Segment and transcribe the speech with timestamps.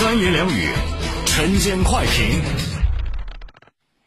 [0.00, 0.68] 三言两语，
[1.26, 2.40] 晨间快评。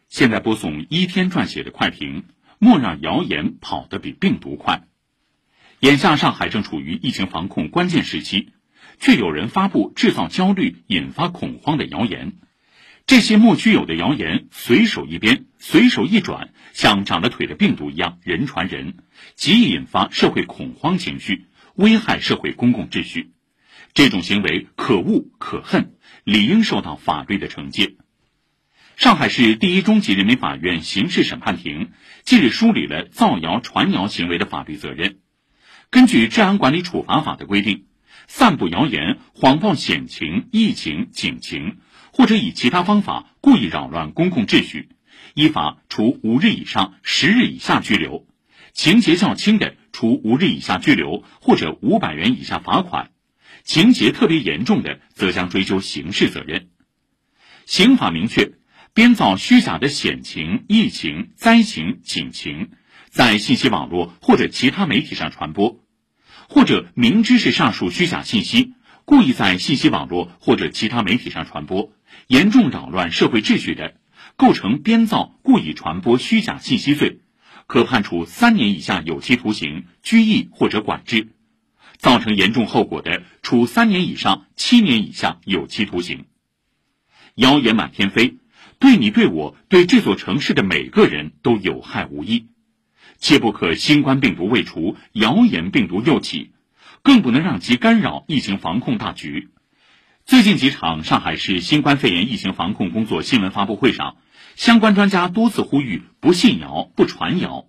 [0.07, 2.23] 现在播送一天撰写的快评：
[2.59, 4.83] 莫让谣言跑得比病毒快。
[5.81, 8.53] 眼下上海正处于疫情防控关键时期，
[9.01, 12.35] 却有人发布制造焦虑、引发恐慌的谣言。
[13.05, 18.95] 这些莫须有的谣言，随手一编，随手一转，像长了腿的病毒一样，人传人，
[19.35, 23.33] 极易引发社会恐慌情绪，危害社会公共秩序。
[23.93, 27.95] 这种行为可恶可恨，理应受到法律的惩戒。
[28.95, 31.91] 上海市第一中级人民法院刑事审判庭
[32.23, 35.19] 近日梳理了造谣传谣行为的法律责任。
[35.89, 37.85] 根据《治安管理处罚法》的规定，
[38.27, 41.79] 散布谣言、谎报险情、疫情、警情，
[42.13, 44.89] 或者以其他方法故意扰乱公共秩序，
[45.33, 48.25] 依法处五日以上十日以下拘留；
[48.71, 53.11] 情节较轻的，处五日以下拘留或者五百元以下罚款。
[53.63, 56.69] 情节特别严重的，则将追究刑事责任。
[57.65, 58.53] 刑法明确，
[58.93, 62.71] 编造虚假的险情、疫情、灾情、警情，
[63.09, 65.79] 在信息网络或者其他媒体上传播，
[66.49, 68.73] 或者明知是上述虚假信息，
[69.05, 71.93] 故意在信息网络或者其他媒体上传播，
[72.27, 73.95] 严重扰乱社会秩序的，
[74.35, 77.19] 构成编造、故意传播虚假信息罪，
[77.67, 81.29] 可判处三年以下有期徒刑、拘役或者管制。
[82.01, 86.25] 造成严重后果的，处三年以上七年以下有期徒刑。
[87.35, 88.37] 谣言满天飞，
[88.79, 92.47] 对你对我对这座城市的每个人都有害无益，
[93.19, 96.49] 切不可新冠病毒未除，谣言病毒又起，
[97.03, 99.49] 更不能让其干扰疫情防控大局。
[100.25, 104.17] 最近几场上海市新冠肺炎疫情防控工作新闻发布会上，
[104.55, 107.67] 相关专家多次呼吁不信谣、不传谣。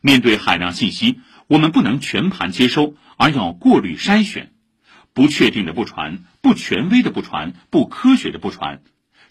[0.00, 2.94] 面对海量信息，我们不能全盘接收。
[3.18, 4.52] 而要过滤筛选，
[5.14, 8.82] 不确定的不传，不权威的不传，不科学的不传，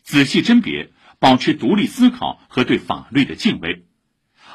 [0.02, 3.85] 仔细甄别，保持独立思考和对法律的敬畏。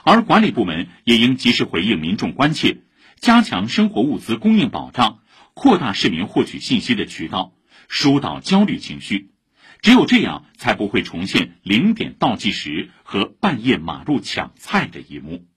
[0.03, 2.79] 而管理部门也应及时回应民众关切，
[3.21, 5.21] 加强生活物资供应保障，
[5.55, 7.53] 扩大市民获取信息的渠道，
[7.89, 9.31] 疏导焦虑情绪。
[9.81, 15.50] 只有这样，才不会重现零点倒计时和半夜马路抢菜的一幕。